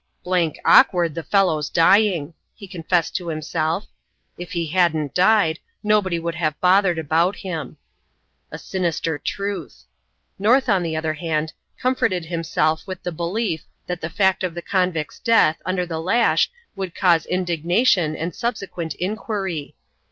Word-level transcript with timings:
"Blank 0.23 0.59
awkward 0.65 1.13
the 1.13 1.21
fellow's 1.21 1.69
dying," 1.69 2.33
he 2.55 2.67
confessed 2.67 3.15
to 3.17 3.27
himself. 3.27 3.85
"If 4.35 4.53
he 4.53 4.65
hadn't 4.65 5.13
died, 5.13 5.59
nobody 5.83 6.17
would 6.17 6.33
have 6.33 6.59
bothered 6.59 6.97
about 6.97 7.35
him." 7.35 7.77
A 8.49 8.57
sinister 8.57 9.19
truth. 9.19 9.83
North, 10.39 10.67
on 10.67 10.81
the 10.81 10.95
other 10.95 11.13
hand, 11.13 11.53
comforted 11.79 12.25
himself 12.25 12.87
with 12.87 13.03
the 13.03 13.11
belief 13.11 13.65
that 13.85 14.01
the 14.01 14.09
fact 14.09 14.43
of 14.43 14.55
the 14.55 14.63
convict's 14.63 15.19
death 15.19 15.61
under 15.67 15.85
the 15.85 15.99
lash 15.99 16.49
would 16.75 16.95
cause 16.95 17.27
indignation 17.27 18.15
and 18.15 18.33
subsequent 18.33 18.95
inquiry. 18.95 19.75